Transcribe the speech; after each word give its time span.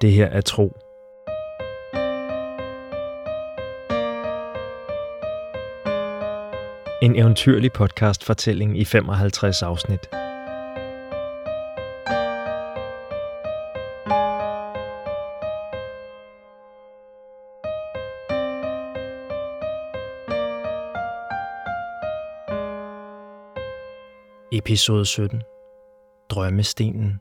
Det 0.00 0.12
her 0.12 0.26
er 0.26 0.40
tro. 0.40 0.76
En 7.02 7.16
eventyrlig 7.16 7.72
podcast 7.72 8.24
fortælling 8.24 8.78
i 8.78 8.84
55 8.84 9.62
afsnit. 9.62 10.00
Episode 24.52 25.06
17. 25.06 25.42
Drømmestenen. 26.30 27.20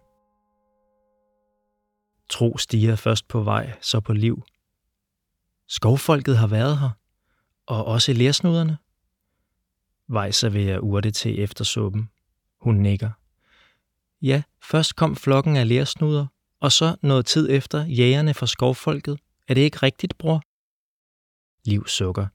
Tro 2.29 2.57
stiger 2.57 2.95
først 2.95 3.27
på 3.27 3.41
vej, 3.43 3.77
så 3.81 3.99
på 3.99 4.13
liv. 4.13 4.43
Skovfolket 5.67 6.37
har 6.37 6.47
været 6.47 6.79
her, 6.79 6.89
og 7.65 7.85
også 7.85 8.13
lærsnuderne. 8.13 8.77
Vej 10.07 10.31
serverer 10.31 10.79
urte 10.79 11.11
til 11.11 11.39
efter 11.39 11.63
suppen. 11.63 12.09
Hun 12.61 12.75
nikker. 12.75 13.09
Ja, 14.21 14.43
først 14.61 14.95
kom 14.95 15.15
flokken 15.15 15.55
af 15.55 15.67
lærsnuder, 15.67 16.27
og 16.59 16.71
så 16.71 16.95
noget 17.01 17.25
tid 17.25 17.49
efter 17.49 17.85
jægerne 17.85 18.33
fra 18.33 18.47
skovfolket. 18.47 19.19
Er 19.47 19.53
det 19.53 19.61
ikke 19.61 19.77
rigtigt, 19.77 20.17
bror? 20.17 20.41
Liv 21.65 21.87
sukker. 21.87 22.27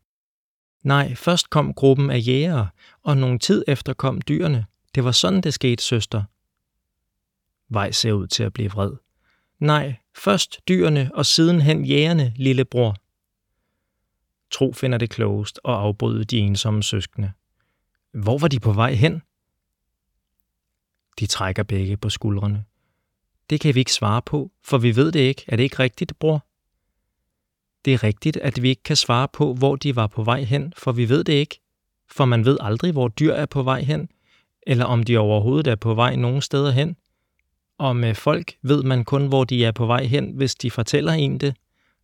Nej, 0.82 1.14
først 1.14 1.50
kom 1.50 1.74
gruppen 1.74 2.10
af 2.10 2.20
jægere, 2.26 2.68
og 3.02 3.16
nogen 3.16 3.38
tid 3.38 3.64
efter 3.68 3.94
kom 3.94 4.22
dyrene. 4.22 4.66
Det 4.94 5.04
var 5.04 5.12
sådan, 5.12 5.40
det 5.40 5.54
skete, 5.54 5.82
søster. 5.82 6.24
Vej 7.68 7.90
ser 7.90 8.12
ud 8.12 8.26
til 8.26 8.42
at 8.42 8.52
blive 8.52 8.70
vred. 8.70 8.92
Nej, 9.62 9.94
først 10.14 10.60
dyrene 10.68 11.10
og 11.14 11.26
sidenhen 11.26 11.84
jægerne, 11.84 12.32
lillebror. 12.36 12.96
Tro 14.50 14.72
finder 14.72 14.98
det 14.98 15.10
klogest 15.10 15.60
og 15.64 15.80
afbryde 15.80 16.24
de 16.24 16.38
ensomme 16.38 16.82
søskende. 16.82 17.32
Hvor 18.12 18.38
var 18.38 18.48
de 18.48 18.60
på 18.60 18.72
vej 18.72 18.92
hen? 18.94 19.22
De 21.18 21.26
trækker 21.26 21.62
begge 21.62 21.96
på 21.96 22.10
skuldrene. 22.10 22.64
Det 23.50 23.60
kan 23.60 23.74
vi 23.74 23.78
ikke 23.78 23.92
svare 23.92 24.22
på, 24.22 24.52
for 24.64 24.78
vi 24.78 24.96
ved 24.96 25.12
det 25.12 25.20
ikke. 25.20 25.44
Er 25.48 25.56
det 25.56 25.62
ikke 25.62 25.78
rigtigt, 25.78 26.18
bror? 26.18 26.46
Det 27.84 27.94
er 27.94 28.02
rigtigt, 28.02 28.36
at 28.36 28.62
vi 28.62 28.68
ikke 28.68 28.82
kan 28.82 28.96
svare 28.96 29.28
på, 29.28 29.54
hvor 29.54 29.76
de 29.76 29.96
var 29.96 30.06
på 30.06 30.22
vej 30.22 30.42
hen, 30.42 30.72
for 30.76 30.92
vi 30.92 31.08
ved 31.08 31.24
det 31.24 31.32
ikke. 31.32 31.60
For 32.10 32.24
man 32.24 32.44
ved 32.44 32.58
aldrig, 32.60 32.92
hvor 32.92 33.08
dyr 33.08 33.32
er 33.32 33.46
på 33.46 33.62
vej 33.62 33.80
hen, 33.80 34.08
eller 34.66 34.84
om 34.84 35.02
de 35.02 35.18
overhovedet 35.18 35.66
er 35.70 35.76
på 35.76 35.94
vej 35.94 36.16
nogen 36.16 36.42
steder 36.42 36.70
hen. 36.70 36.96
Og 37.82 37.96
med 37.96 38.08
øh, 38.08 38.16
folk 38.16 38.54
ved 38.62 38.82
man 38.82 39.04
kun, 39.04 39.26
hvor 39.26 39.44
de 39.44 39.64
er 39.64 39.72
på 39.72 39.86
vej 39.86 40.04
hen, 40.04 40.32
hvis 40.36 40.54
de 40.54 40.70
fortæller 40.70 41.12
en 41.12 41.38
det, 41.38 41.56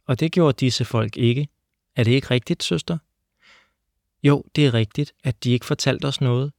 og 0.07 0.21
det 0.21 0.33
gjorde 0.33 0.57
disse 0.61 0.85
folk 0.85 1.17
ikke. 1.17 1.49
Er 1.97 2.05
det 2.05 2.11
ikke 2.11 2.31
rigtigt, 2.31 2.63
søster? 2.63 2.99
Jo, 4.23 4.45
det 4.57 4.67
er 4.67 4.75
rigtigt, 4.75 5.13
at 5.25 5.45
de 5.45 5.51
ikke 5.51 5.67
fortalte 5.67 6.07
os 6.07 6.21
noget, 6.21 6.53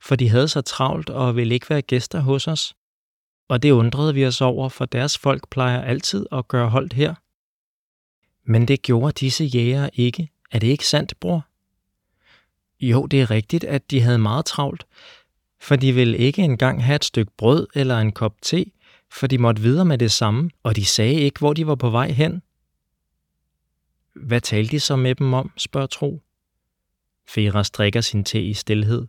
for 0.00 0.16
de 0.16 0.28
havde 0.28 0.48
så 0.48 0.60
travlt 0.60 1.10
og 1.10 1.36
ville 1.36 1.54
ikke 1.54 1.70
være 1.70 1.82
gæster 1.82 2.20
hos 2.20 2.48
os. 2.48 2.74
Og 3.48 3.62
det 3.62 3.70
undrede 3.70 4.14
vi 4.14 4.26
os 4.26 4.40
over, 4.40 4.68
for 4.68 4.84
deres 4.84 5.18
folk 5.18 5.48
plejer 5.50 5.82
altid 5.82 6.26
at 6.32 6.48
gøre 6.48 6.68
holdt 6.68 6.92
her. 6.92 7.14
Men 8.44 8.68
det 8.68 8.82
gjorde 8.82 9.12
disse 9.12 9.44
jæger 9.44 9.88
ikke. 9.92 10.28
Er 10.52 10.58
det 10.58 10.66
ikke 10.66 10.86
sandt, 10.86 11.14
bror? 11.20 11.46
Jo, 12.80 13.06
det 13.06 13.20
er 13.20 13.30
rigtigt, 13.30 13.64
at 13.64 13.90
de 13.90 14.00
havde 14.00 14.18
meget 14.18 14.44
travlt, 14.44 14.86
for 15.60 15.76
de 15.76 15.92
ville 15.92 16.18
ikke 16.18 16.42
engang 16.42 16.84
have 16.84 16.96
et 16.96 17.04
stykke 17.04 17.32
brød 17.38 17.66
eller 17.74 17.98
en 17.98 18.12
kop 18.12 18.34
te, 18.42 18.64
for 19.12 19.26
de 19.26 19.38
måtte 19.38 19.62
videre 19.62 19.84
med 19.84 19.98
det 19.98 20.12
samme, 20.12 20.50
og 20.62 20.76
de 20.76 20.84
sagde 20.84 21.14
ikke, 21.14 21.38
hvor 21.38 21.52
de 21.52 21.66
var 21.66 21.74
på 21.74 21.90
vej 21.90 22.10
hen. 22.10 22.42
Hvad 24.14 24.40
talte 24.40 24.70
de 24.70 24.80
så 24.80 24.96
med 24.96 25.14
dem 25.14 25.34
om, 25.34 25.50
spørger 25.56 25.86
Tro. 25.86 26.22
Fera 27.28 27.64
strikker 27.64 28.00
sin 28.00 28.24
te 28.24 28.42
i 28.42 28.54
stilhed 28.54 29.06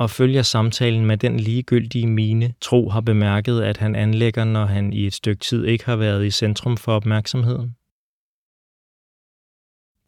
og 0.00 0.10
følger 0.10 0.42
samtalen 0.42 1.06
med 1.06 1.16
den 1.16 1.40
ligegyldige 1.40 2.06
mine, 2.06 2.54
Tro 2.60 2.88
har 2.88 3.00
bemærket, 3.00 3.62
at 3.62 3.76
han 3.76 3.96
anlægger, 3.96 4.44
når 4.44 4.64
han 4.64 4.92
i 4.92 5.06
et 5.06 5.14
stykke 5.14 5.40
tid 5.40 5.64
ikke 5.64 5.84
har 5.84 5.96
været 5.96 6.26
i 6.26 6.30
centrum 6.30 6.76
for 6.76 6.92
opmærksomheden. 6.92 7.76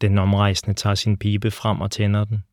Den 0.01 0.17
omrejsende 0.17 0.73
tager 0.73 0.95
sin 0.95 1.17
pibe 1.17 1.51
frem 1.51 1.81
og 1.81 1.91
tænder 1.91 2.25
den. 2.25 2.43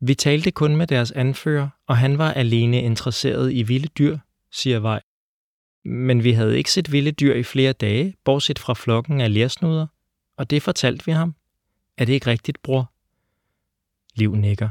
Vi 0.00 0.14
talte 0.14 0.50
kun 0.50 0.76
med 0.76 0.86
deres 0.86 1.12
anfører, 1.12 1.68
og 1.86 1.96
han 1.96 2.18
var 2.18 2.32
alene 2.32 2.82
interesseret 2.82 3.52
i 3.52 3.62
vilde 3.62 3.88
dyr, 3.88 4.18
siger 4.52 4.78
Vej. 4.78 5.02
Men 5.84 6.24
vi 6.24 6.32
havde 6.32 6.58
ikke 6.58 6.72
set 6.72 6.92
vilde 6.92 7.12
dyr 7.12 7.34
i 7.34 7.42
flere 7.42 7.72
dage, 7.72 8.14
bortset 8.24 8.58
fra 8.58 8.74
flokken 8.74 9.20
af 9.20 9.34
lærsnuder, 9.34 9.86
og 10.36 10.50
det 10.50 10.62
fortalte 10.62 11.06
vi 11.06 11.12
ham. 11.12 11.34
Er 11.98 12.04
det 12.04 12.12
ikke 12.12 12.26
rigtigt, 12.26 12.62
bror? 12.62 12.92
Liv 14.14 14.34
nikker. 14.36 14.68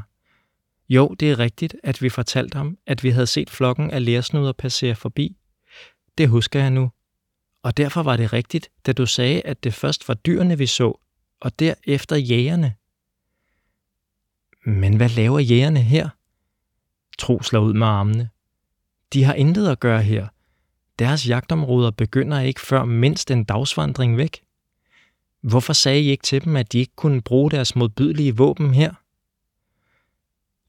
Jo, 0.88 1.08
det 1.20 1.30
er 1.30 1.38
rigtigt, 1.38 1.76
at 1.82 2.02
vi 2.02 2.08
fortalte 2.08 2.56
ham, 2.56 2.78
at 2.86 3.02
vi 3.02 3.10
havde 3.10 3.26
set 3.26 3.50
flokken 3.50 3.90
af 3.90 4.04
lærsnuder 4.04 4.52
passere 4.52 4.94
forbi. 4.94 5.36
Det 6.18 6.28
husker 6.28 6.60
jeg 6.60 6.70
nu. 6.70 6.90
Og 7.62 7.76
derfor 7.76 8.02
var 8.02 8.16
det 8.16 8.32
rigtigt, 8.32 8.70
da 8.86 8.92
du 8.92 9.06
sagde, 9.06 9.42
at 9.42 9.64
det 9.64 9.74
først 9.74 10.08
var 10.08 10.14
dyrene, 10.14 10.58
vi 10.58 10.66
så, 10.66 11.00
og 11.40 11.58
derefter 11.58 12.16
jægerne. 12.16 12.74
Men 14.64 14.96
hvad 14.96 15.08
laver 15.08 15.38
jægerne 15.38 15.80
her? 15.80 16.08
Tro 17.18 17.42
slår 17.42 17.60
ud 17.60 17.74
med 17.74 17.86
armene. 17.86 18.28
De 19.12 19.24
har 19.24 19.34
intet 19.34 19.68
at 19.68 19.80
gøre 19.80 20.02
her. 20.02 20.28
Deres 20.98 21.28
jagtområder 21.28 21.90
begynder 21.90 22.40
ikke 22.40 22.60
før 22.60 22.84
mindst 22.84 23.30
en 23.30 23.44
dagsvandring 23.44 24.16
væk. 24.16 24.42
Hvorfor 25.40 25.72
sagde 25.72 26.00
I 26.00 26.10
ikke 26.10 26.22
til 26.22 26.44
dem, 26.44 26.56
at 26.56 26.72
de 26.72 26.78
ikke 26.78 26.96
kunne 26.96 27.22
bruge 27.22 27.50
deres 27.50 27.76
modbydelige 27.76 28.36
våben 28.36 28.74
her? 28.74 28.94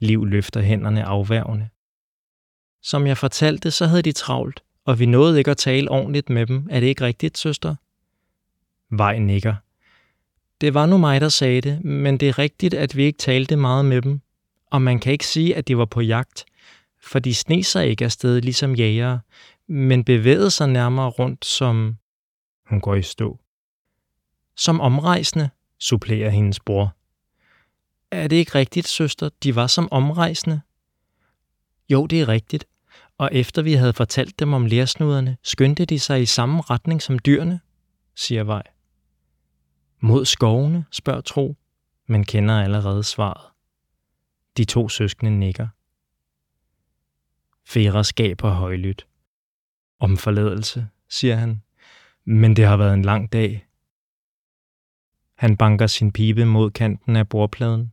Liv 0.05 0.25
løfter 0.25 0.61
hænderne 0.61 1.03
afværgende. 1.03 1.69
Som 2.81 3.07
jeg 3.07 3.17
fortalte, 3.17 3.71
så 3.71 3.87
havde 3.87 4.01
de 4.01 4.11
travlt, 4.11 4.63
og 4.85 4.99
vi 4.99 5.05
nåede 5.05 5.37
ikke 5.37 5.51
at 5.51 5.57
tale 5.57 5.91
ordentligt 5.91 6.29
med 6.29 6.45
dem. 6.45 6.67
Er 6.69 6.79
det 6.79 6.87
ikke 6.87 7.05
rigtigt, 7.05 7.37
søster? 7.37 7.75
Vej 8.89 9.17
nikker. 9.17 9.55
Det 10.61 10.73
var 10.73 10.85
nu 10.85 10.97
mig, 10.97 11.21
der 11.21 11.29
sagde 11.29 11.61
det, 11.61 11.83
men 11.83 12.17
det 12.17 12.29
er 12.29 12.39
rigtigt, 12.39 12.73
at 12.73 12.95
vi 12.95 13.03
ikke 13.03 13.17
talte 13.17 13.55
meget 13.55 13.85
med 13.85 14.01
dem. 14.01 14.21
Og 14.71 14.81
man 14.81 14.99
kan 14.99 15.11
ikke 15.11 15.27
sige, 15.27 15.55
at 15.55 15.67
de 15.67 15.77
var 15.77 15.85
på 15.85 16.01
jagt, 16.01 16.45
for 17.03 17.19
de 17.19 17.33
sne 17.33 17.63
sig 17.63 17.87
ikke 17.87 18.05
afsted 18.05 18.41
ligesom 18.41 18.75
jægere, 18.75 19.19
men 19.67 20.03
bevægede 20.03 20.51
sig 20.51 20.69
nærmere 20.69 21.09
rundt 21.09 21.45
som... 21.45 21.97
Hun 22.69 22.81
går 22.81 22.95
i 22.95 23.01
stå. 23.01 23.39
Som 24.57 24.81
omrejsende, 24.81 25.49
supplerer 25.79 26.29
hendes 26.29 26.59
bror. 26.59 26.95
Er 28.11 28.27
det 28.27 28.35
ikke 28.35 28.55
rigtigt, 28.55 28.87
søster? 28.87 29.29
De 29.43 29.55
var 29.55 29.67
som 29.67 29.87
omrejsende. 29.91 30.61
Jo, 31.89 32.05
det 32.05 32.21
er 32.21 32.27
rigtigt. 32.27 32.65
Og 33.17 33.29
efter 33.31 33.61
vi 33.61 33.73
havde 33.73 33.93
fortalt 33.93 34.39
dem 34.39 34.53
om 34.53 34.65
lærsnuderne, 34.65 35.37
skyndte 35.43 35.85
de 35.85 35.99
sig 35.99 36.21
i 36.21 36.25
samme 36.25 36.61
retning 36.61 37.01
som 37.01 37.19
dyrene, 37.19 37.59
siger 38.15 38.43
Vej. 38.43 38.63
Mod 40.03 40.25
skovene, 40.25 40.85
spørger 40.91 41.21
Tro, 41.21 41.55
men 42.07 42.23
kender 42.23 42.61
allerede 42.61 43.03
svaret. 43.03 43.51
De 44.57 44.65
to 44.65 44.89
søskende 44.89 45.39
nikker. 45.39 45.67
Fera 47.65 48.03
skaber 48.03 48.49
højlydt. 48.49 49.07
Om 49.99 50.17
forladelse, 50.17 50.87
siger 51.09 51.35
han, 51.35 51.63
men 52.25 52.55
det 52.55 52.65
har 52.65 52.77
været 52.77 52.93
en 52.93 53.01
lang 53.01 53.31
dag. 53.31 53.67
Han 55.35 55.57
banker 55.57 55.87
sin 55.87 56.11
pibe 56.11 56.45
mod 56.45 56.71
kanten 56.71 57.15
af 57.15 57.29
bordpladen. 57.29 57.91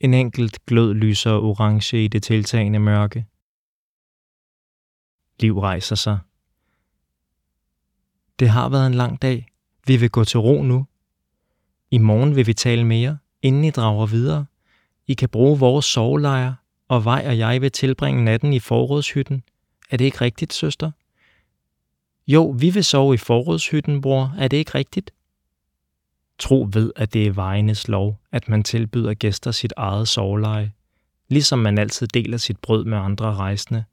En 0.00 0.14
enkelt 0.14 0.66
glød 0.66 0.94
lyser 0.94 1.32
orange 1.32 2.04
i 2.04 2.08
det 2.08 2.22
tiltagende 2.22 2.78
mørke. 2.78 3.26
Liv 5.40 5.58
rejser 5.58 5.96
sig. 5.96 6.18
Det 8.38 8.48
har 8.48 8.68
været 8.68 8.86
en 8.86 8.94
lang 8.94 9.22
dag. 9.22 9.46
Vi 9.88 9.96
vil 9.96 10.10
gå 10.10 10.24
til 10.24 10.40
ro 10.40 10.62
nu. 10.62 10.86
I 11.90 11.98
morgen 11.98 12.36
vil 12.36 12.46
vi 12.46 12.54
tale 12.54 12.84
mere, 12.84 13.18
inden 13.42 13.64
I 13.64 13.70
drager 13.70 14.06
videre. 14.06 14.46
I 15.06 15.14
kan 15.14 15.28
bruge 15.28 15.58
vores 15.58 15.84
sovelejer, 15.84 16.54
og 16.88 17.04
Vej 17.04 17.24
og 17.26 17.38
jeg 17.38 17.62
vil 17.62 17.72
tilbringe 17.72 18.24
natten 18.24 18.52
i 18.52 18.58
forrådshytten. 18.58 19.42
Er 19.90 19.96
det 19.96 20.04
ikke 20.04 20.20
rigtigt, 20.20 20.52
søster? 20.52 20.90
Jo, 22.26 22.54
vi 22.58 22.70
vil 22.70 22.84
sove 22.84 23.14
i 23.14 23.16
forrådshytten, 23.16 24.00
bror. 24.00 24.34
Er 24.38 24.48
det 24.48 24.56
ikke 24.56 24.74
rigtigt? 24.74 25.10
Tro 26.38 26.68
ved, 26.72 26.92
at 26.96 27.12
det 27.12 27.26
er 27.26 27.32
vejenes 27.32 27.88
lov, 27.88 28.20
at 28.32 28.48
man 28.48 28.62
tilbyder 28.62 29.14
gæster 29.14 29.50
sit 29.50 29.72
eget 29.76 30.08
soveleje, 30.08 30.72
ligesom 31.28 31.58
man 31.58 31.78
altid 31.78 32.06
deler 32.06 32.36
sit 32.36 32.58
brød 32.58 32.84
med 32.84 32.98
andre 32.98 33.34
rejsende. 33.34 33.84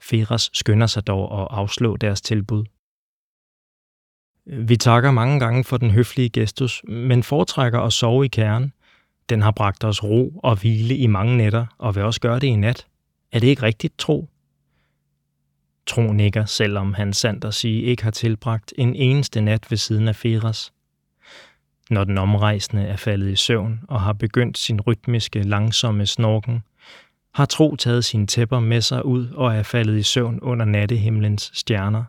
Feras 0.00 0.50
skynder 0.52 0.86
sig 0.86 1.06
dog 1.06 1.42
at 1.42 1.48
afslå 1.50 1.96
deres 1.96 2.20
tilbud. 2.20 2.64
Vi 4.46 4.76
takker 4.76 5.10
mange 5.10 5.40
gange 5.40 5.64
for 5.64 5.76
den 5.76 5.90
høflige 5.90 6.28
gestus, 6.28 6.82
men 6.88 7.22
foretrækker 7.22 7.80
at 7.80 7.92
sove 7.92 8.24
i 8.24 8.28
kernen. 8.28 8.72
Den 9.28 9.42
har 9.42 9.50
bragt 9.50 9.84
os 9.84 10.04
ro 10.04 10.40
og 10.42 10.60
hvile 10.60 10.96
i 10.96 11.06
mange 11.06 11.36
nætter, 11.36 11.66
og 11.78 11.94
vil 11.94 12.02
også 12.02 12.20
gøre 12.20 12.40
det 12.40 12.46
i 12.46 12.56
nat. 12.56 12.86
Er 13.32 13.38
det 13.38 13.46
ikke 13.46 13.62
rigtigt, 13.62 13.98
tro? 13.98 14.28
Tro 15.86 16.12
nikker, 16.12 16.44
selvom 16.44 16.94
han 16.94 17.12
sandt 17.12 17.44
at 17.44 17.54
sige 17.54 17.82
ikke 17.82 18.02
har 18.02 18.10
tilbragt 18.10 18.72
en 18.78 18.94
eneste 18.94 19.40
nat 19.40 19.70
ved 19.70 19.78
siden 19.78 20.08
af 20.08 20.16
Feras. 20.16 20.72
Når 21.90 22.04
den 22.04 22.18
omrejsende 22.18 22.82
er 22.82 22.96
faldet 22.96 23.30
i 23.30 23.36
søvn 23.36 23.80
og 23.88 24.00
har 24.00 24.12
begyndt 24.12 24.58
sin 24.58 24.80
rytmiske, 24.80 25.42
langsomme 25.42 26.06
snorken, 26.06 26.62
har 27.34 27.44
Tro 27.46 27.76
taget 27.76 28.04
sine 28.04 28.26
tæpper 28.26 28.60
med 28.60 28.80
sig 28.80 29.04
ud 29.04 29.28
og 29.28 29.54
er 29.54 29.62
faldet 29.62 29.98
i 29.98 30.02
søvn 30.02 30.40
under 30.40 30.64
nattehimlens 30.64 31.50
stjerner. 31.54 32.04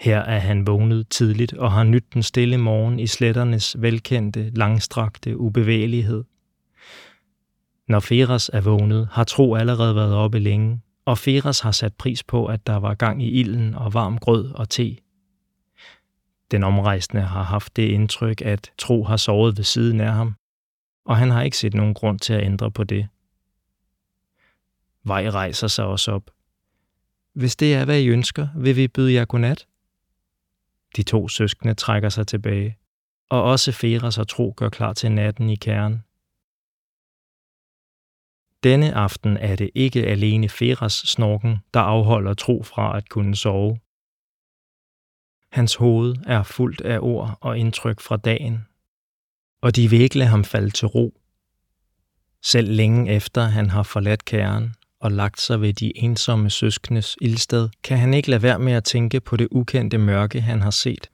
Her 0.00 0.18
er 0.18 0.38
han 0.38 0.66
vågnet 0.66 1.08
tidligt 1.08 1.52
og 1.52 1.72
har 1.72 1.84
nydt 1.84 2.14
den 2.14 2.22
stille 2.22 2.58
morgen 2.58 2.98
i 2.98 3.06
sletternes 3.06 3.76
velkendte, 3.78 4.50
langstrakte 4.50 5.36
ubevægelighed. 5.36 6.24
Når 7.88 8.00
Feras 8.00 8.50
er 8.52 8.60
vågnet, 8.60 9.08
har 9.12 9.24
Tro 9.24 9.54
allerede 9.54 9.94
været 9.94 10.14
oppe 10.14 10.38
længe, 10.38 10.80
og 11.04 11.18
Feras 11.18 11.60
har 11.60 11.72
sat 11.72 11.94
pris 11.94 12.22
på, 12.22 12.46
at 12.46 12.66
der 12.66 12.76
var 12.76 12.94
gang 12.94 13.22
i 13.22 13.30
ilden 13.30 13.74
og 13.74 13.94
varm 13.94 14.18
grød 14.18 14.52
og 14.52 14.68
te. 14.68 14.96
Den 16.50 16.64
omrejsende 16.64 17.22
har 17.22 17.42
haft 17.42 17.76
det 17.76 17.88
indtryk, 17.88 18.40
at 18.40 18.72
Tro 18.78 19.04
har 19.04 19.16
sovet 19.16 19.56
ved 19.56 19.64
siden 19.64 20.00
af 20.00 20.12
ham, 20.12 20.34
og 21.04 21.16
han 21.16 21.30
har 21.30 21.42
ikke 21.42 21.56
set 21.56 21.74
nogen 21.74 21.94
grund 21.94 22.18
til 22.18 22.32
at 22.32 22.44
ændre 22.44 22.70
på 22.70 22.84
det. 22.84 23.08
Vej 25.04 25.28
rejser 25.28 25.66
sig 25.66 25.84
også 25.84 26.12
op. 26.12 26.30
Hvis 27.34 27.56
det 27.56 27.74
er, 27.74 27.84
hvad 27.84 28.00
I 28.00 28.08
ønsker, 28.08 28.48
vil 28.56 28.76
vi 28.76 28.88
byde 28.88 29.14
jer 29.14 29.24
godnat. 29.24 29.66
De 30.96 31.02
to 31.02 31.28
søskende 31.28 31.74
trækker 31.74 32.08
sig 32.08 32.26
tilbage, 32.26 32.78
og 33.30 33.42
også 33.42 33.72
Feras 33.72 34.18
og 34.18 34.28
Tro 34.28 34.54
gør 34.56 34.68
klar 34.68 34.92
til 34.92 35.12
natten 35.12 35.50
i 35.50 35.56
kæren. 35.56 36.02
Denne 38.62 38.94
aften 38.94 39.36
er 39.36 39.56
det 39.56 39.70
ikke 39.74 40.06
alene 40.06 40.48
Feras 40.48 40.92
snorken, 40.92 41.58
der 41.74 41.80
afholder 41.80 42.34
Tro 42.34 42.62
fra 42.62 42.96
at 42.96 43.08
kunne 43.08 43.36
sove. 43.36 43.78
Hans 45.52 45.74
hoved 45.74 46.16
er 46.26 46.42
fuldt 46.42 46.80
af 46.80 46.98
ord 47.00 47.38
og 47.40 47.58
indtryk 47.58 48.00
fra 48.00 48.16
dagen, 48.16 48.66
og 49.60 49.76
de 49.76 49.90
vil 49.90 50.00
ikke 50.00 50.18
lade 50.18 50.30
ham 50.30 50.44
falde 50.44 50.70
til 50.70 50.88
ro. 50.88 51.20
Selv 52.42 52.70
længe 52.72 53.12
efter 53.12 53.42
han 53.42 53.70
har 53.70 53.82
forladt 53.82 54.24
kæren 54.24 54.74
og 55.00 55.12
lagt 55.12 55.40
sig 55.40 55.60
ved 55.60 55.72
de 55.72 55.92
ensomme 55.98 56.50
søskendes 56.50 57.16
ildsted, 57.20 57.68
kan 57.82 57.98
han 57.98 58.14
ikke 58.14 58.30
lade 58.30 58.42
være 58.42 58.58
med 58.58 58.72
at 58.72 58.84
tænke 58.84 59.20
på 59.20 59.36
det 59.36 59.48
ukendte 59.50 59.98
mørke, 59.98 60.40
han 60.40 60.62
har 60.62 60.70
set, 60.70 61.10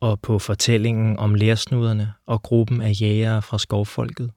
og 0.00 0.20
på 0.20 0.38
fortællingen 0.38 1.18
om 1.18 1.34
lærsnuderne 1.34 2.12
og 2.26 2.42
gruppen 2.42 2.80
af 2.80 2.92
jægere 3.00 3.42
fra 3.42 3.58
skovfolket. 3.58 4.30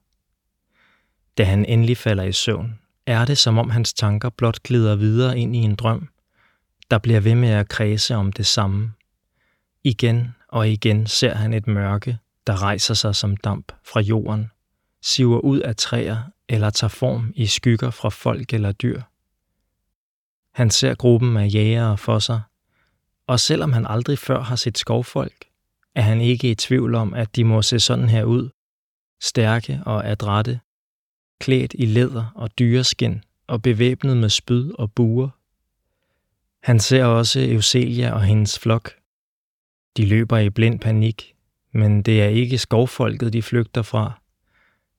Da 1.38 1.44
han 1.44 1.64
endelig 1.64 1.96
falder 1.96 2.24
i 2.24 2.32
søvn, 2.32 2.78
er 3.06 3.24
det 3.24 3.38
som 3.38 3.58
om 3.58 3.70
hans 3.70 3.92
tanker 3.92 4.30
blot 4.30 4.62
glider 4.62 4.96
videre 4.96 5.38
ind 5.38 5.56
i 5.56 5.58
en 5.58 5.74
drøm, 5.74 6.08
der 6.90 6.98
bliver 6.98 7.20
ved 7.20 7.34
med 7.34 7.48
at 7.48 7.68
kredse 7.68 8.14
om 8.14 8.32
det 8.32 8.46
samme. 8.46 8.92
Igen 9.84 10.34
og 10.48 10.68
igen 10.68 11.06
ser 11.06 11.34
han 11.34 11.52
et 11.54 11.66
mørke, 11.66 12.18
der 12.46 12.62
rejser 12.62 12.94
sig 12.94 13.16
som 13.16 13.36
damp 13.36 13.72
fra 13.84 14.00
jorden, 14.00 14.50
siver 15.02 15.38
ud 15.38 15.60
af 15.60 15.76
træer 15.76 16.22
eller 16.52 16.70
tager 16.70 16.88
form 16.88 17.32
i 17.36 17.46
skygger 17.46 17.90
fra 17.90 18.08
folk 18.08 18.54
eller 18.54 18.72
dyr. 18.72 19.02
Han 20.54 20.70
ser 20.70 20.94
gruppen 20.94 21.36
af 21.36 21.54
jægere 21.54 21.98
for 21.98 22.18
sig, 22.18 22.40
og 23.26 23.40
selvom 23.40 23.72
han 23.72 23.86
aldrig 23.86 24.18
før 24.18 24.40
har 24.40 24.56
set 24.56 24.78
skovfolk, 24.78 25.44
er 25.94 26.02
han 26.02 26.20
ikke 26.20 26.50
i 26.50 26.54
tvivl 26.54 26.94
om, 26.94 27.14
at 27.14 27.36
de 27.36 27.44
må 27.44 27.62
se 27.62 27.80
sådan 27.80 28.08
her 28.08 28.24
ud, 28.24 28.50
stærke 29.20 29.80
og 29.86 30.08
adrette, 30.08 30.60
klædt 31.40 31.74
i 31.78 31.86
læder 31.86 32.32
og 32.34 32.58
dyreskin 32.58 33.24
og 33.46 33.62
bevæbnet 33.62 34.16
med 34.16 34.28
spyd 34.28 34.72
og 34.78 34.92
buer. 34.92 35.28
Han 36.62 36.80
ser 36.80 37.04
også 37.04 37.40
Euselia 37.40 38.12
og 38.12 38.22
hendes 38.22 38.58
flok. 38.58 38.92
De 39.96 40.06
løber 40.06 40.38
i 40.38 40.50
blind 40.50 40.80
panik, 40.80 41.34
men 41.72 42.02
det 42.02 42.22
er 42.22 42.28
ikke 42.28 42.58
skovfolket, 42.58 43.32
de 43.32 43.42
flygter 43.42 43.82
fra. 43.82 44.21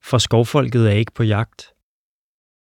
For 0.04 0.18
skovfolket 0.18 0.88
er 0.88 0.92
ikke 0.92 1.12
på 1.12 1.24
jagt. 1.24 1.74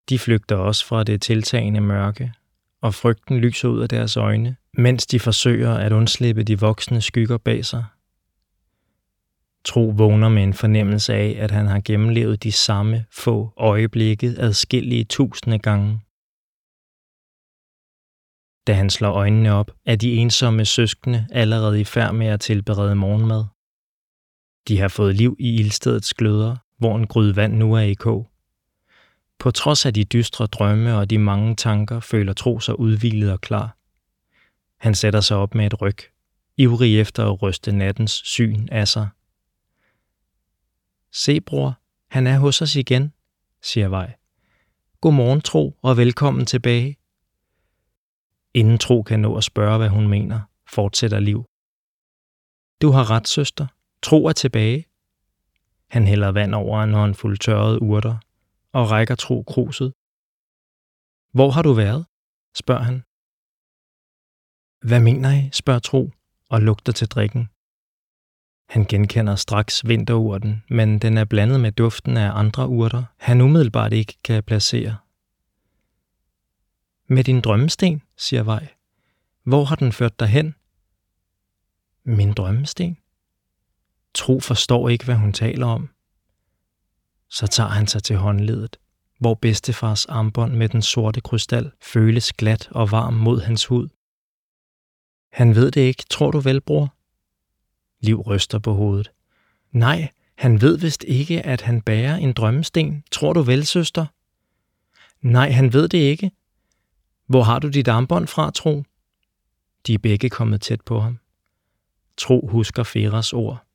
De 0.10 0.20
flygter 0.20 0.56
også 0.56 0.86
fra 0.86 1.04
det 1.04 1.22
tiltagende 1.22 1.82
mørke, 1.82 2.34
og 2.82 2.94
frygten 2.94 3.38
lyser 3.38 3.70
ud 3.70 3.82
af 3.82 3.90
deres 3.90 4.18
øjne, 4.18 4.56
mens 4.74 5.06
de 5.08 5.20
forsøger 5.20 5.74
at 5.74 5.92
undslippe 5.92 6.44
de 6.44 6.60
voksne 6.60 7.02
skygger 7.02 7.38
bag 7.38 7.66
sig. 7.66 7.86
Tro 9.66 9.94
vågner 9.96 10.30
med 10.30 10.44
en 10.44 10.54
fornemmelse 10.54 11.14
af, 11.14 11.36
at 11.40 11.52
han 11.52 11.68
har 11.68 11.82
gennemlevet 11.86 12.44
de 12.44 12.52
samme 12.52 13.06
få 13.12 13.54
øjeblikke 13.58 14.36
adskillige 14.38 15.04
tusinde 15.04 15.60
gange. 15.60 16.02
Da 18.68 18.74
han 18.74 18.90
slår 18.90 19.12
øjnene 19.12 19.54
op, 19.54 19.72
er 19.86 19.96
de 19.96 20.14
ensomme 20.14 20.66
søskende 20.66 21.28
allerede 21.32 21.82
i 21.82 21.84
færd 21.84 22.14
med 22.14 22.28
at 22.28 22.40
tilberede 22.40 22.96
morgenmad. 22.96 23.46
De 24.68 24.80
har 24.80 24.88
fået 24.88 25.16
liv 25.16 25.36
i 25.40 25.56
ildstedets 25.56 26.14
gløder, 26.14 26.56
hvor 26.82 26.96
en 26.96 27.08
gryde 27.08 27.36
vand 27.36 27.54
nu 27.54 27.74
er 27.74 27.82
i 27.82 27.94
kog. 27.94 28.32
På 29.40 29.52
trods 29.52 29.86
af 29.86 29.94
de 29.94 30.04
dystre 30.04 30.46
drømme 30.46 30.98
og 30.98 31.10
de 31.10 31.18
mange 31.18 31.56
tanker, 31.56 32.00
føler 32.00 32.34
Tro 32.34 32.60
sig 32.60 32.80
udvilet 32.80 33.32
og 33.32 33.42
klar. 33.42 33.78
Han 34.78 34.96
sætter 34.96 35.22
sig 35.22 35.38
op 35.38 35.56
med 35.56 35.66
et 35.66 35.82
ryg, 35.82 35.98
ivrig 36.58 37.00
efter 37.00 37.32
at 37.32 37.42
ryste 37.42 37.72
nattens 37.72 38.12
syn 38.12 38.68
af 38.72 38.88
sig. 38.88 39.10
Se, 41.12 41.42
bror, 41.42 41.80
han 42.10 42.28
er 42.28 42.40
hos 42.40 42.62
os 42.62 42.76
igen, 42.76 43.14
siger 43.62 43.88
Vej. 43.88 44.14
Godmorgen, 45.02 45.42
Tro, 45.42 45.78
og 45.82 45.98
velkommen 45.98 46.46
tilbage. 46.46 46.98
Inden 48.54 48.78
Tro 48.78 49.04
kan 49.04 49.20
nå 49.20 49.38
at 49.38 49.44
spørge, 49.44 49.78
hvad 49.78 49.90
hun 49.90 50.08
mener, 50.08 50.40
fortsætter 50.70 51.20
Liv. 51.20 51.46
Du 52.82 52.92
har 52.92 53.10
ret, 53.10 53.28
søster. 53.28 53.68
Tro 54.02 54.26
er 54.26 54.34
tilbage. 54.34 54.91
Han 55.92 56.08
hælder 56.08 56.32
vand 56.32 56.56
over 56.56 56.84
en 56.84 56.94
håndfuld 56.94 57.38
tørrede 57.38 57.82
urter 57.82 58.18
og 58.72 58.92
rækker 58.92 59.16
Tro 59.16 59.44
kruset. 59.44 59.94
Hvor 61.32 61.52
har 61.52 61.62
du 61.62 61.74
været? 61.74 62.06
spørger 62.56 62.82
han. 62.82 63.04
Hvad 64.88 65.00
mener 65.00 65.32
I? 65.32 65.50
spørger 65.54 65.80
Tro 65.80 66.12
og 66.50 66.62
lugter 66.62 66.94
til 66.94 67.08
drikken. 67.08 67.50
Han 68.70 68.86
genkender 68.86 69.36
straks 69.36 69.88
vinterurten, 69.88 70.64
men 70.70 71.00
den 71.00 71.18
er 71.18 71.26
blandet 71.26 71.60
med 71.60 71.72
duften 71.72 72.18
af 72.18 72.32
andre 72.34 72.68
urter, 72.68 73.04
han 73.18 73.42
umiddelbart 73.42 73.94
ikke 73.94 74.18
kan 74.24 74.44
placere. 74.44 74.98
Med 77.08 77.24
din 77.24 77.42
drømmesten, 77.42 78.02
siger 78.18 78.44
Vej. 78.44 78.68
Hvor 79.44 79.64
har 79.64 79.76
den 79.76 79.92
ført 79.92 80.20
dig 80.20 80.28
hen? 80.28 80.56
Min 82.04 82.34
drømmesten? 82.34 82.98
Tro 84.14 84.40
forstår 84.40 84.90
ikke, 84.90 85.06
hvad 85.06 85.16
hun 85.16 85.34
taler 85.34 85.66
om. 85.66 85.90
Så 87.30 87.48
tager 87.48 87.70
han 87.70 87.88
sig 87.88 88.04
til 88.04 88.16
håndledet, 88.16 88.78
hvor 89.20 89.34
bedstefars 89.34 90.06
armbånd 90.06 90.54
med 90.54 90.70
den 90.70 90.82
sorte 90.82 91.22
krystal 91.22 91.72
føles 91.82 92.34
glat 92.34 92.68
og 92.72 92.92
varm 92.92 93.14
mod 93.14 93.42
hans 93.42 93.66
hud. 93.66 93.90
Han 95.32 95.56
ved 95.56 95.72
det 95.72 95.82
ikke, 95.82 96.04
tror 96.10 96.32
du 96.32 96.40
vel, 96.40 96.62
bror? 96.62 96.96
Liv 98.00 98.22
ryster 98.22 98.60
på 98.60 98.74
hovedet. 98.74 99.12
Nej, 99.72 100.10
han 100.38 100.62
ved 100.62 100.78
vist 100.78 101.04
ikke, 101.04 101.42
at 101.42 101.62
han 101.62 101.82
bærer 101.82 102.16
en 102.16 102.34
drømmesten. 102.34 103.04
Tror 103.12 103.34
du 103.34 103.42
vel, 103.42 103.66
søster? 103.66 104.06
Nej, 105.22 105.52
han 105.52 105.74
ved 105.74 105.88
det 105.88 105.98
ikke. 105.98 106.32
Hvor 107.28 107.44
har 107.44 107.60
du 107.60 107.70
dit 107.70 107.88
armbånd 107.88 108.28
fra, 108.28 108.52
Tro? 108.52 108.84
De 109.88 109.94
er 109.94 109.98
begge 109.98 110.30
kommet 110.30 110.62
tæt 110.62 110.82
på 110.82 111.00
ham. 111.00 111.20
Tro 112.18 112.48
husker 112.48 112.84
Feras 112.84 113.34
ord. 113.34 113.66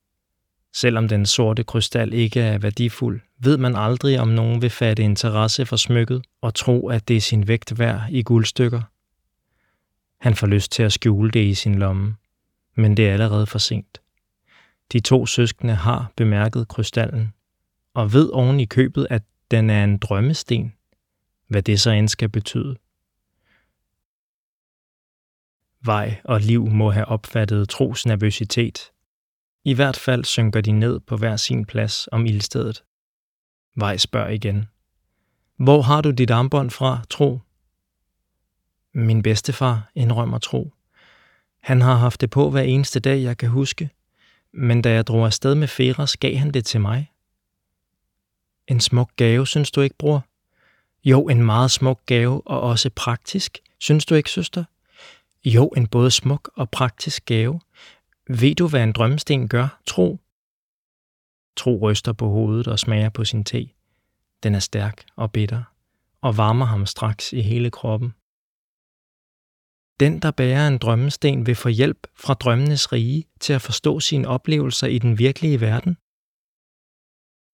Selvom 0.76 1.08
den 1.08 1.26
sorte 1.26 1.64
krystal 1.64 2.12
ikke 2.12 2.40
er 2.40 2.58
værdifuld, 2.58 3.20
ved 3.38 3.56
man 3.56 3.76
aldrig, 3.76 4.20
om 4.20 4.28
nogen 4.28 4.62
vil 4.62 4.70
fatte 4.70 5.02
interesse 5.02 5.66
for 5.66 5.76
smykket 5.76 6.22
og 6.40 6.54
tro, 6.54 6.88
at 6.88 7.08
det 7.08 7.16
er 7.16 7.20
sin 7.20 7.48
vægt 7.48 7.78
værd 7.78 8.02
i 8.10 8.22
guldstykker. 8.22 8.82
Han 10.20 10.34
får 10.34 10.46
lyst 10.46 10.72
til 10.72 10.82
at 10.82 10.92
skjule 10.92 11.30
det 11.30 11.44
i 11.44 11.54
sin 11.54 11.74
lomme, 11.74 12.16
men 12.74 12.96
det 12.96 13.08
er 13.08 13.12
allerede 13.12 13.46
for 13.46 13.58
sent. 13.58 14.00
De 14.92 15.00
to 15.00 15.26
søskende 15.26 15.74
har 15.74 16.12
bemærket 16.16 16.68
krystallen, 16.68 17.32
og 17.94 18.12
ved 18.12 18.28
oven 18.28 18.60
i 18.60 18.64
købet, 18.64 19.06
at 19.10 19.22
den 19.50 19.70
er 19.70 19.84
en 19.84 19.98
drømmesten, 19.98 20.74
hvad 21.48 21.62
det 21.62 21.80
så 21.80 21.90
end 21.90 22.08
skal 22.08 22.28
betyde. 22.28 22.76
Vej 25.84 26.20
og 26.24 26.40
liv 26.40 26.66
må 26.66 26.90
have 26.90 27.06
opfattet 27.06 27.68
tros 27.68 28.06
nervøsitet. 28.06 28.90
I 29.66 29.72
hvert 29.72 29.96
fald 29.96 30.24
synker 30.24 30.60
de 30.60 30.72
ned 30.72 31.00
på 31.00 31.16
hver 31.16 31.36
sin 31.36 31.64
plads 31.64 32.08
om 32.12 32.26
ildstedet. 32.26 32.84
Vej 33.76 33.96
spørger 33.96 34.30
igen. 34.30 34.64
Hvor 35.56 35.82
har 35.82 36.00
du 36.00 36.10
dit 36.10 36.30
armbånd 36.30 36.70
fra, 36.70 37.04
Tro? 37.10 37.40
Min 38.94 39.22
bedstefar, 39.22 39.90
indrømmer 39.94 40.38
Tro. 40.38 40.72
Han 41.62 41.80
har 41.80 41.94
haft 41.94 42.20
det 42.20 42.30
på 42.30 42.50
hver 42.50 42.62
eneste 42.62 43.00
dag, 43.00 43.22
jeg 43.22 43.36
kan 43.36 43.48
huske 43.48 43.90
men 44.56 44.82
da 44.82 44.92
jeg 44.92 45.06
drog 45.06 45.26
afsted 45.26 45.54
med 45.54 45.68
Feras, 45.68 46.16
gav 46.16 46.36
han 46.36 46.50
det 46.50 46.64
til 46.64 46.80
mig. 46.80 47.12
En 48.68 48.80
smuk 48.80 49.10
gave, 49.16 49.46
synes 49.46 49.70
du 49.70 49.80
ikke, 49.80 49.96
bror? 49.98 50.24
Jo, 51.04 51.28
en 51.28 51.42
meget 51.42 51.70
smuk 51.70 52.00
gave, 52.06 52.46
og 52.46 52.60
også 52.60 52.90
praktisk. 52.90 53.58
Synes 53.78 54.06
du 54.06 54.14
ikke, 54.14 54.30
søster? 54.30 54.64
Jo, 55.44 55.66
en 55.68 55.86
både 55.86 56.10
smuk 56.10 56.50
og 56.54 56.70
praktisk 56.70 57.24
gave. 57.24 57.60
Ved 58.28 58.54
du, 58.54 58.68
hvad 58.68 58.82
en 58.82 58.92
drømmesten 58.92 59.48
gør, 59.48 59.80
tro? 59.86 60.20
Tro 61.56 61.78
ryster 61.82 62.12
på 62.12 62.28
hovedet 62.28 62.68
og 62.68 62.78
smager 62.78 63.08
på 63.08 63.24
sin 63.24 63.44
te. 63.44 63.68
Den 64.42 64.54
er 64.54 64.58
stærk 64.58 65.04
og 65.16 65.32
bitter, 65.32 65.62
og 66.20 66.36
varmer 66.36 66.66
ham 66.66 66.86
straks 66.86 67.32
i 67.32 67.40
hele 67.40 67.70
kroppen. 67.70 68.14
Den, 70.00 70.18
der 70.18 70.30
bærer 70.30 70.68
en 70.68 70.78
drømmesten, 70.78 71.46
vil 71.46 71.54
få 71.54 71.68
hjælp 71.68 72.06
fra 72.14 72.34
drømmenes 72.34 72.92
rige 72.92 73.24
til 73.40 73.52
at 73.52 73.62
forstå 73.62 74.00
sine 74.00 74.28
oplevelser 74.28 74.86
i 74.86 74.98
den 74.98 75.18
virkelige 75.18 75.60
verden. 75.60 75.94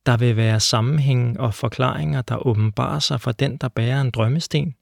Der 0.06 0.16
vil 0.16 0.36
være 0.36 0.60
sammenhænge 0.60 1.40
og 1.40 1.54
forklaringer, 1.54 2.22
der 2.22 2.46
åbenbarer 2.46 2.98
sig 2.98 3.20
for 3.20 3.32
den, 3.32 3.56
der 3.56 3.68
bærer 3.68 4.00
en 4.00 4.10
drømmesten, 4.10 4.74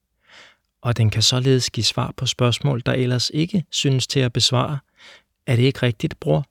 og 0.82 0.96
den 0.96 1.10
kan 1.10 1.22
således 1.22 1.70
give 1.70 1.84
svar 1.84 2.14
på 2.16 2.26
spørgsmål, 2.26 2.82
der 2.86 2.92
ellers 2.92 3.30
ikke 3.34 3.64
synes 3.70 4.06
til 4.06 4.20
at 4.20 4.32
besvare. 4.32 4.78
Er 5.46 5.56
det 5.56 5.62
ikke 5.62 5.82
rigtigt, 5.82 6.20
bror? 6.20 6.46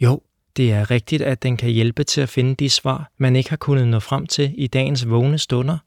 Jo, 0.00 0.20
det 0.56 0.72
er 0.72 0.90
rigtigt, 0.90 1.22
at 1.22 1.42
den 1.42 1.56
kan 1.56 1.70
hjælpe 1.70 2.04
til 2.04 2.20
at 2.20 2.28
finde 2.28 2.54
de 2.54 2.70
svar, 2.70 3.10
man 3.18 3.36
ikke 3.36 3.50
har 3.50 3.56
kunnet 3.56 3.88
nå 3.88 4.00
frem 4.00 4.26
til 4.26 4.54
i 4.58 4.66
dagens 4.66 5.08
vågne 5.08 5.38
stunder. 5.38 5.78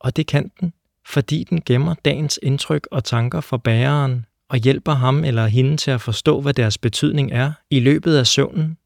Og 0.00 0.16
det 0.16 0.26
kan 0.26 0.50
den, 0.60 0.72
fordi 1.06 1.44
den 1.44 1.62
gemmer 1.66 1.94
dagens 2.04 2.38
indtryk 2.42 2.88
og 2.90 3.04
tanker 3.04 3.40
for 3.40 3.56
bæreren 3.56 4.26
og 4.48 4.58
hjælper 4.58 4.92
ham 4.92 5.24
eller 5.24 5.46
hende 5.46 5.76
til 5.76 5.90
at 5.90 6.00
forstå, 6.00 6.40
hvad 6.40 6.54
deres 6.54 6.78
betydning 6.78 7.32
er 7.32 7.52
i 7.70 7.80
løbet 7.80 8.16
af 8.16 8.26
søvnen, 8.26 8.78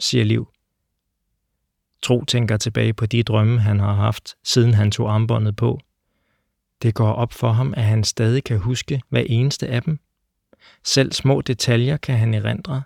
siger 0.00 0.24
Liv. 0.24 0.48
Tro 2.02 2.24
tænker 2.24 2.56
tilbage 2.56 2.92
på 2.92 3.06
de 3.06 3.22
drømme, 3.22 3.60
han 3.60 3.80
har 3.80 3.94
haft, 3.94 4.34
siden 4.44 4.74
han 4.74 4.90
tog 4.90 5.14
armbåndet 5.14 5.56
på. 5.56 5.80
Det 6.82 6.94
går 6.94 7.12
op 7.12 7.32
for 7.32 7.52
ham, 7.52 7.74
at 7.76 7.84
han 7.84 8.04
stadig 8.04 8.44
kan 8.44 8.58
huske 8.58 9.02
hver 9.08 9.24
eneste 9.26 9.68
af 9.68 9.82
dem. 9.82 9.98
Selv 10.84 11.12
små 11.12 11.40
detaljer 11.40 11.96
kan 11.96 12.18
han 12.18 12.34
erindre, 12.34 12.82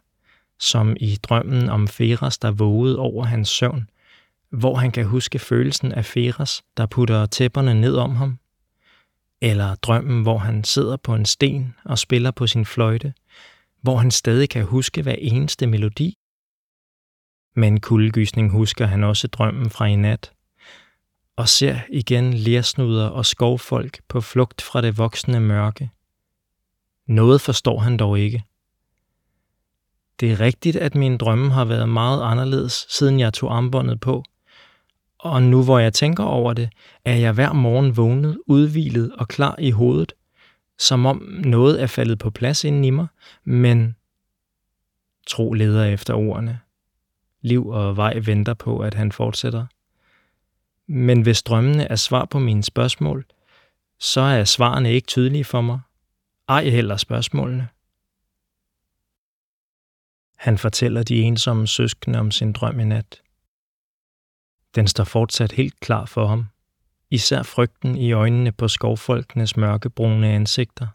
som 0.58 0.96
i 1.00 1.16
drømmen 1.22 1.68
om 1.68 1.88
Feras, 1.88 2.38
der 2.38 2.50
vågede 2.50 2.98
over 2.98 3.24
hans 3.24 3.48
søvn, 3.48 3.90
hvor 4.50 4.74
han 4.74 4.92
kan 4.92 5.04
huske 5.04 5.38
følelsen 5.38 5.92
af 5.92 6.04
Feras, 6.04 6.62
der 6.76 6.86
putter 6.86 7.26
tæpperne 7.26 7.80
ned 7.80 7.96
om 7.96 8.16
ham. 8.16 8.38
Eller 9.40 9.74
drømmen, 9.74 10.22
hvor 10.22 10.38
han 10.38 10.64
sidder 10.64 10.96
på 10.96 11.14
en 11.14 11.24
sten 11.24 11.74
og 11.84 11.98
spiller 11.98 12.30
på 12.30 12.46
sin 12.46 12.64
fløjte, 12.64 13.14
hvor 13.82 13.96
han 13.96 14.10
stadig 14.10 14.50
kan 14.50 14.64
huske 14.64 15.02
hver 15.02 15.16
eneste 15.18 15.66
melodi. 15.66 16.18
Men 17.56 17.80
kuldegysning 17.80 18.50
husker 18.50 18.86
han 18.86 19.04
også 19.04 19.28
drømmen 19.28 19.70
fra 19.70 19.86
i 19.86 19.96
nat, 19.96 20.32
og 21.36 21.48
ser 21.48 21.78
igen 21.88 22.34
lersnuder 22.34 23.06
og 23.06 23.26
skovfolk 23.26 24.00
på 24.08 24.20
flugt 24.20 24.62
fra 24.62 24.80
det 24.80 24.98
voksne 24.98 25.40
mørke. 25.40 25.90
Noget 27.08 27.40
forstår 27.40 27.78
han 27.78 27.96
dog 27.96 28.18
ikke. 28.18 28.44
Det 30.20 30.32
er 30.32 30.40
rigtigt, 30.40 30.76
at 30.76 30.94
mine 30.94 31.18
drømme 31.18 31.50
har 31.50 31.64
været 31.64 31.88
meget 31.88 32.22
anderledes, 32.22 32.86
siden 32.88 33.20
jeg 33.20 33.34
tog 33.34 33.56
armbåndet 33.56 34.00
på. 34.00 34.24
Og 35.18 35.42
nu 35.42 35.64
hvor 35.64 35.78
jeg 35.78 35.92
tænker 35.92 36.24
over 36.24 36.52
det, 36.52 36.70
er 37.04 37.14
jeg 37.14 37.32
hver 37.32 37.52
morgen 37.52 37.96
vågnet, 37.96 38.38
udvilet 38.46 39.12
og 39.12 39.28
klar 39.28 39.56
i 39.58 39.70
hovedet, 39.70 40.12
som 40.78 41.06
om 41.06 41.16
noget 41.44 41.82
er 41.82 41.86
faldet 41.86 42.18
på 42.18 42.30
plads 42.30 42.64
inden 42.64 42.84
i 42.84 42.90
mig, 42.90 43.06
men 43.44 43.96
tro 45.26 45.52
leder 45.52 45.84
efter 45.84 46.14
ordene. 46.14 46.60
Liv 47.42 47.66
og 47.66 47.96
vej 47.96 48.18
venter 48.24 48.54
på, 48.54 48.78
at 48.78 48.94
han 48.94 49.12
fortsætter. 49.12 49.66
Men 50.86 51.22
hvis 51.22 51.42
drømmene 51.42 51.84
er 51.84 51.96
svar 51.96 52.24
på 52.24 52.38
mine 52.38 52.62
spørgsmål, 52.62 53.24
så 53.98 54.20
er 54.20 54.44
svarene 54.44 54.92
ikke 54.92 55.06
tydelige 55.06 55.44
for 55.44 55.60
mig. 55.60 55.80
Ej 56.48 56.68
heller 56.68 56.96
spørgsmålene. 56.96 57.68
Han 60.36 60.58
fortæller 60.58 61.02
de 61.02 61.22
ensomme 61.22 61.66
søskende 61.66 62.18
om 62.18 62.30
sin 62.30 62.52
drøm 62.52 62.80
i 62.80 62.84
nat. 62.84 63.22
Den 64.74 64.86
står 64.86 65.04
fortsat 65.04 65.52
helt 65.52 65.80
klar 65.80 66.04
for 66.04 66.26
ham, 66.26 66.46
især 67.10 67.42
frygten 67.42 67.96
i 67.96 68.12
øjnene 68.12 68.52
på 68.52 68.68
skovfolkenes 68.68 69.56
mørkebrune 69.56 70.28
ansigter. 70.28 70.86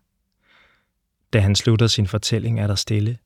Da 1.34 1.40
han 1.40 1.56
slutter 1.56 1.88
sin 1.88 2.08
fortælling, 2.08 2.60
er 2.60 2.68
der 2.68 2.76
stille. 2.76 3.18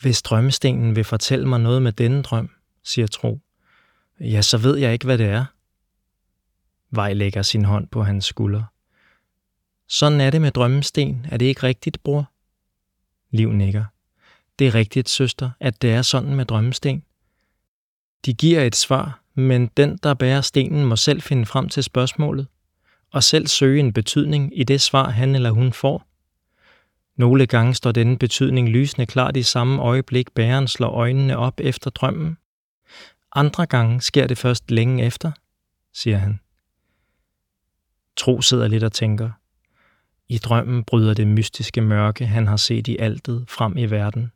Hvis 0.00 0.22
drømmestenen 0.22 0.96
vil 0.96 1.04
fortælle 1.04 1.48
mig 1.48 1.60
noget 1.60 1.82
med 1.82 1.92
denne 1.92 2.22
drøm, 2.22 2.50
siger 2.84 3.06
Tro, 3.06 3.40
ja, 4.20 4.42
så 4.42 4.58
ved 4.58 4.76
jeg 4.76 4.92
ikke, 4.92 5.04
hvad 5.04 5.18
det 5.18 5.26
er. 5.26 5.44
Vej 6.90 7.12
lægger 7.12 7.42
sin 7.42 7.64
hånd 7.64 7.88
på 7.88 8.02
hans 8.02 8.24
skulder. 8.24 8.64
Sådan 9.92 10.20
er 10.20 10.30
det 10.30 10.40
med 10.40 10.50
drømmesten, 10.50 11.26
er 11.30 11.36
det 11.36 11.46
ikke 11.46 11.62
rigtigt, 11.62 12.02
bror? 12.02 12.32
Liv 13.30 13.52
nikker. 13.52 13.84
Det 14.58 14.66
er 14.66 14.74
rigtigt, 14.74 15.08
søster, 15.08 15.50
at 15.60 15.82
det 15.82 15.92
er 15.92 16.02
sådan 16.02 16.34
med 16.34 16.44
drømmesten. 16.44 17.04
De 18.26 18.34
giver 18.34 18.62
et 18.62 18.76
svar, 18.76 19.22
men 19.34 19.66
den, 19.66 19.96
der 20.02 20.14
bærer 20.14 20.40
stenen, 20.40 20.84
må 20.84 20.96
selv 20.96 21.22
finde 21.22 21.46
frem 21.46 21.68
til 21.68 21.82
spørgsmålet, 21.82 22.46
og 23.12 23.22
selv 23.24 23.46
søge 23.46 23.80
en 23.80 23.92
betydning 23.92 24.58
i 24.58 24.64
det 24.64 24.80
svar, 24.80 25.10
han 25.10 25.34
eller 25.34 25.50
hun 25.50 25.72
får. 25.72 26.06
Nogle 27.16 27.46
gange 27.46 27.74
står 27.74 27.92
denne 27.92 28.18
betydning 28.18 28.68
lysende 28.68 29.06
klart 29.06 29.36
i 29.36 29.42
samme 29.42 29.82
øjeblik, 29.82 30.32
bæreren 30.34 30.68
slår 30.68 30.90
øjnene 30.90 31.36
op 31.36 31.60
efter 31.60 31.90
drømmen. 31.90 32.36
Andre 33.32 33.66
gange 33.66 34.00
sker 34.00 34.26
det 34.26 34.38
først 34.38 34.70
længe 34.70 35.04
efter, 35.04 35.32
siger 35.94 36.18
han. 36.18 36.40
Tro 38.16 38.40
sidder 38.40 38.68
lidt 38.68 38.84
og 38.84 38.92
tænker. 38.92 39.30
I 40.30 40.38
drømmen 40.38 40.84
bryder 40.84 41.14
det 41.14 41.26
mystiske 41.26 41.80
mørke, 41.80 42.26
han 42.26 42.46
har 42.46 42.56
set 42.56 42.88
i 42.88 42.96
altet, 42.98 43.44
frem 43.48 43.76
i 43.76 43.86
verden 43.86 44.32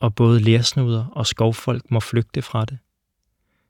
og 0.00 0.14
både 0.14 0.40
lærsnuder 0.40 1.06
og 1.06 1.26
skovfolk 1.26 1.90
må 1.90 2.00
flygte 2.00 2.42
fra 2.42 2.64
det. 2.64 2.78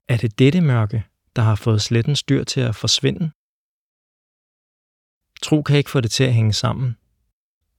Er 0.08 0.16
det 0.16 0.38
dette 0.38 0.60
mørke, 0.60 1.04
der 1.36 1.42
har 1.42 1.54
fået 1.54 1.82
slettens 1.82 2.22
dyr 2.22 2.44
til 2.44 2.60
at 2.60 2.76
forsvinde? 2.76 3.30
Tro 5.42 5.62
kan 5.62 5.76
ikke 5.76 5.90
få 5.90 6.00
det 6.00 6.10
til 6.10 6.24
at 6.24 6.34
hænge 6.34 6.52
sammen. 6.52 6.96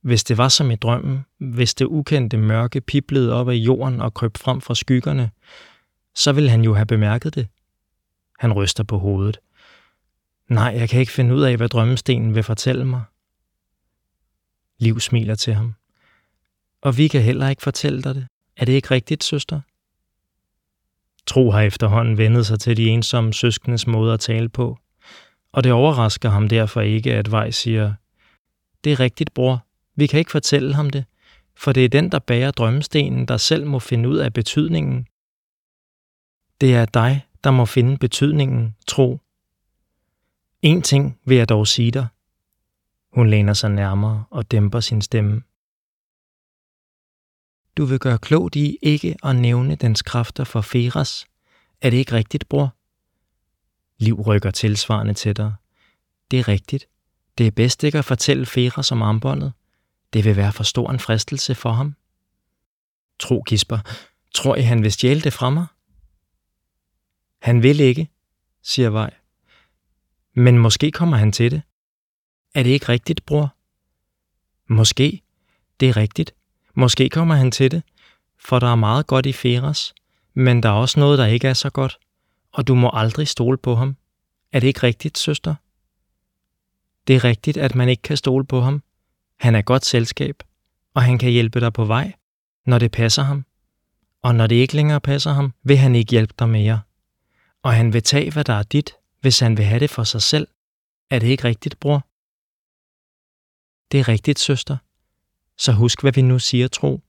Hvis 0.02 0.24
det 0.24 0.38
var 0.38 0.48
som 0.48 0.72
i 0.72 0.76
drømmen, 0.76 1.26
hvis 1.38 1.74
det 1.76 1.86
ukendte 1.86 2.38
mørke 2.38 2.82
piblede 2.82 3.34
op 3.34 3.50
af 3.50 3.54
jorden 3.54 4.02
og 4.02 4.14
krøb 4.14 4.38
frem 4.38 4.62
fra 4.62 4.76
skyggerne, 4.76 5.32
så 6.16 6.32
ville 6.32 6.50
han 6.50 6.62
jo 6.62 6.74
have 6.74 6.86
bemærket 6.86 7.36
det. 7.36 7.48
Han 8.40 8.54
ryster 8.54 8.84
på 8.84 8.98
hovedet. 8.98 9.40
Nej, 10.48 10.74
jeg 10.78 10.90
kan 10.90 11.00
ikke 11.00 11.12
finde 11.12 11.36
ud 11.36 11.42
af, 11.42 11.58
hvad 11.58 11.70
drømmestenen 11.70 12.36
vil 12.36 12.44
fortælle 12.44 12.86
mig. 12.86 13.04
Liv 14.82 15.00
smiler 15.00 15.36
til 15.36 15.54
ham. 15.54 15.74
Og 16.82 16.98
vi 16.98 17.08
kan 17.08 17.22
heller 17.22 17.50
ikke 17.50 17.62
fortælle 17.62 18.02
dig 18.02 18.16
det. 18.16 18.28
Er 18.58 18.66
det 18.66 18.74
ikke 18.74 18.92
rigtigt, 18.92 19.24
søster? 19.24 19.62
Tro 21.28 21.52
har 21.52 21.62
efterhånden 21.62 22.18
vendet 22.18 22.46
sig 22.46 22.60
til 22.60 22.78
de 22.78 22.88
ensomme 22.88 23.34
søskendes 23.34 23.88
måde 23.88 24.14
at 24.14 24.20
tale 24.20 24.50
på, 24.50 24.78
og 25.52 25.64
det 25.64 25.72
overrasker 25.72 26.30
ham 26.30 26.50
derfor 26.50 26.82
ikke, 26.82 27.14
at 27.14 27.32
Vej 27.32 27.52
siger, 27.52 27.94
det 28.84 28.92
er 28.92 29.00
rigtigt, 29.00 29.34
bror, 29.34 29.66
vi 29.96 30.08
kan 30.08 30.20
ikke 30.20 30.32
fortælle 30.32 30.74
ham 30.74 30.90
det, 30.90 31.06
for 31.56 31.72
det 31.72 31.86
er 31.86 31.90
den, 31.90 32.12
der 32.12 32.20
bærer 32.20 32.52
drømmestenen, 32.52 33.28
der 33.28 33.38
selv 33.38 33.68
må 33.68 33.80
finde 33.80 34.10
ud 34.10 34.18
af 34.18 34.34
betydningen. 34.34 35.08
Det 36.62 36.76
er 36.76 36.86
dig, 36.86 37.26
der 37.44 37.52
må 37.52 37.66
finde 37.66 37.98
betydningen, 37.98 38.76
tro. 38.88 39.20
En 40.62 40.82
ting 40.82 41.20
vil 41.26 41.38
jeg 41.38 41.50
dog 41.50 41.68
sige 41.68 41.92
dig. 41.92 42.08
Hun 43.14 43.30
læner 43.30 43.54
sig 43.54 43.70
nærmere 43.70 44.26
og 44.30 44.52
dæmper 44.52 44.80
sin 44.80 45.02
stemme. 45.02 45.42
Du 47.78 47.86
vil 47.86 48.00
gøre 48.00 48.18
klogt 48.18 48.56
i 48.56 48.78
ikke 48.82 49.16
at 49.24 49.36
nævne 49.36 49.76
dens 49.76 50.02
kræfter 50.02 50.44
for 50.44 50.62
Feras. 50.62 51.26
Er 51.82 51.90
det 51.90 51.98
ikke 51.98 52.12
rigtigt, 52.12 52.50
bror? 52.50 52.76
Liv 53.98 54.22
rykker 54.22 54.52
tilsvarende 54.52 55.14
til 55.14 55.36
dig. 55.36 55.54
Det 56.32 56.40
er 56.40 56.48
rigtigt. 56.48 56.88
Det 57.38 57.48
er 57.48 57.52
bedst 57.52 57.84
ikke 57.84 57.98
at 57.98 58.06
fortælle 58.06 58.46
Feras 58.46 58.92
om 58.92 59.02
armbåndet. 59.02 59.54
Det 60.14 60.26
vil 60.26 60.36
være 60.36 60.54
for 60.54 60.64
stor 60.64 60.92
en 60.92 61.00
fristelse 61.00 61.56
for 61.56 61.72
ham. 61.72 61.96
Tro, 63.20 63.44
Gisper. 63.48 63.80
Tror 64.36 64.56
I, 64.56 64.62
han 64.62 64.84
vil 64.84 64.92
stjæle 64.92 65.22
det 65.22 65.34
fra 65.34 65.50
mig? 65.50 65.66
Han 67.42 67.64
vil 67.64 67.80
ikke, 67.80 68.10
siger 68.64 68.90
Vej. 68.90 69.14
Men 70.36 70.58
måske 70.58 70.92
kommer 70.92 71.18
han 71.18 71.32
til 71.32 71.52
det. 71.52 71.62
Er 72.54 72.64
det 72.64 72.70
ikke 72.70 72.90
rigtigt, 72.90 73.26
bror? 73.26 73.56
Måske. 74.68 75.22
Det 75.80 75.90
er 75.90 75.98
rigtigt. 75.98 76.34
Måske 76.74 77.10
kommer 77.10 77.36
han 77.36 77.52
til 77.52 77.72
det, 77.72 77.84
for 78.40 78.60
der 78.60 78.68
er 78.68 78.76
meget 78.76 79.08
godt 79.08 79.26
i 79.26 79.34
Feras, 79.34 79.94
men 80.34 80.64
der 80.64 80.70
er 80.70 80.74
også 80.74 81.00
noget, 81.00 81.20
der 81.20 81.26
ikke 81.26 81.48
er 81.48 81.54
så 81.54 81.70
godt, 81.70 82.00
og 82.52 82.68
du 82.68 82.76
må 82.76 82.90
aldrig 82.94 83.28
stole 83.28 83.58
på 83.58 83.76
ham. 83.76 83.98
Er 84.52 84.60
det 84.60 84.68
ikke 84.68 84.84
rigtigt, 84.84 85.18
søster? 85.18 85.56
Det 87.08 87.16
er 87.16 87.24
rigtigt, 87.24 87.58
at 87.58 87.76
man 87.76 87.90
ikke 87.90 88.02
kan 88.02 88.18
stole 88.18 88.46
på 88.46 88.62
ham. 88.62 88.84
Han 89.40 89.56
er 89.56 89.62
godt 89.62 89.86
selskab, 89.86 90.44
og 90.94 91.04
han 91.04 91.18
kan 91.18 91.32
hjælpe 91.32 91.60
dig 91.60 91.74
på 91.74 91.86
vej, 91.86 92.14
når 92.66 92.80
det 92.80 92.92
passer 92.92 93.24
ham. 93.24 93.46
Og 94.24 94.36
når 94.36 94.48
det 94.48 94.56
ikke 94.56 94.76
længere 94.76 95.02
passer 95.02 95.32
ham, 95.32 95.54
vil 95.64 95.78
han 95.78 95.96
ikke 95.96 96.12
hjælpe 96.12 96.34
dig 96.40 96.50
mere. 96.50 96.82
Og 97.64 97.74
han 97.74 97.94
vil 97.94 98.04
tage, 98.04 98.32
hvad 98.32 98.44
der 98.44 98.54
er 98.54 98.64
dit, 98.64 98.94
hvis 99.22 99.40
han 99.40 99.58
vil 99.58 99.66
have 99.66 99.80
det 99.80 99.90
for 99.90 100.04
sig 100.04 100.22
selv. 100.22 100.48
Er 101.10 101.20
det 101.20 101.28
ikke 101.28 101.44
rigtigt, 101.44 101.80
bror? 101.80 102.08
Det 103.92 104.00
er 104.00 104.08
rigtigt, 104.08 104.40
søster. 104.40 104.78
Så 105.58 105.72
husk, 105.72 106.02
hvad 106.02 106.12
vi 106.12 106.22
nu 106.22 106.40
siger, 106.40 106.68
tro. 106.68 107.02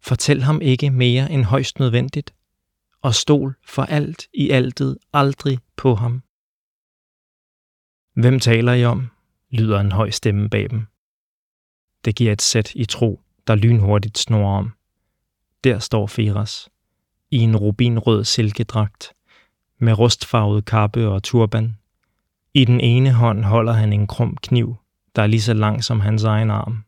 Fortæl 0.00 0.42
ham 0.42 0.60
ikke 0.60 0.90
mere 0.90 1.30
end 1.30 1.44
højst 1.44 1.78
nødvendigt, 1.78 2.34
og 3.02 3.14
stol 3.14 3.56
for 3.64 3.82
alt 3.82 4.28
i 4.34 4.50
altet 4.50 4.98
aldrig 5.12 5.58
på 5.76 5.94
ham. 5.94 6.22
Hvem 8.14 8.40
taler 8.40 8.72
I 8.72 8.84
om? 8.84 9.10
lyder 9.50 9.80
en 9.80 9.92
høj 9.92 10.10
stemme 10.10 10.50
bag 10.50 10.70
dem. 10.70 10.86
Det 12.04 12.16
giver 12.16 12.32
et 12.32 12.42
sæt 12.42 12.72
i 12.74 12.84
tro, 12.84 13.20
der 13.46 13.54
lynhurtigt 13.54 14.18
snor 14.18 14.56
om. 14.58 14.72
Der 15.64 15.78
står 15.78 16.06
Firas, 16.06 16.68
i 17.30 17.38
en 17.38 17.56
rubinrød 17.56 18.24
silkedragt, 18.24 19.12
med 19.78 19.98
rustfarvet 19.98 20.64
kappe 20.64 21.08
og 21.08 21.22
turban. 21.22 21.78
I 22.54 22.64
den 22.64 22.80
ene 22.80 23.12
hånd 23.12 23.44
holder 23.44 23.72
han 23.72 23.92
en 23.92 24.06
krum 24.06 24.36
kniv, 24.36 24.76
der 25.16 25.22
er 25.22 25.26
lige 25.26 25.42
så 25.42 25.54
lang 25.54 25.84
som 25.84 26.00
hans 26.00 26.24
egen 26.24 26.50
arm. 26.50 26.84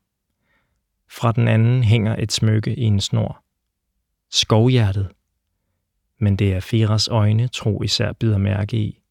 Fra 1.11 1.33
den 1.33 1.49
anden 1.49 1.83
hænger 1.83 2.17
et 2.19 2.33
smykke 2.33 2.75
i 2.75 2.83
en 2.83 3.00
snor. 3.00 3.45
Skovhjertet. 4.31 5.12
Men 6.19 6.37
det 6.37 6.53
er 6.53 6.61
Feras 6.61 7.09
øjne, 7.09 7.49
tro 7.49 7.83
især 7.83 8.12
bider 8.12 8.39
mærke 8.39 8.77
i. 8.77 9.03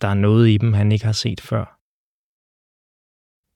Der 0.00 0.08
er 0.08 0.14
noget 0.14 0.48
i 0.48 0.56
dem, 0.56 0.72
han 0.72 0.92
ikke 0.92 1.04
har 1.04 1.12
set 1.12 1.40
før. 1.40 1.80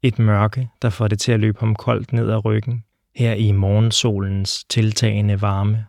Et 0.02 0.18
mørke, 0.18 0.70
der 0.82 0.90
får 0.90 1.08
det 1.08 1.18
til 1.18 1.32
at 1.32 1.40
løbe 1.40 1.60
ham 1.60 1.76
koldt 1.76 2.12
ned 2.12 2.30
ad 2.30 2.44
ryggen, 2.44 2.84
her 3.14 3.34
i 3.34 3.52
morgensolens 3.52 4.64
tiltagende 4.64 5.40
varme. 5.40 5.86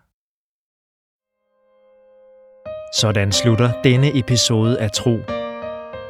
Sådan 2.95 3.31
slutter 3.31 3.81
denne 3.81 4.19
episode 4.19 4.79
af 4.79 4.91
Tro. 4.91 5.44